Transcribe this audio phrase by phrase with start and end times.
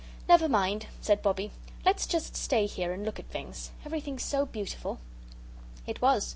[0.27, 1.51] "Never mind," said Bobbie.
[1.85, 3.69] "Let's just stay here and look at things.
[3.85, 4.97] Everything's so beautiful."
[5.85, 6.27] It was.